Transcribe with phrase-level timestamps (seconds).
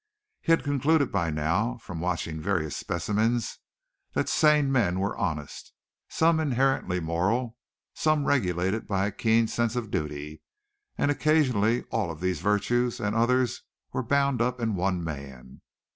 [0.41, 3.59] He had concluded by now, from watching various specimens,
[4.13, 5.73] that sane men were honest,
[6.09, 7.55] some inherently moral,
[7.93, 10.41] some regulated by a keen sense of duty,
[10.97, 13.61] and occasionally all of these virtues and others
[13.93, 15.61] were bound up in one man.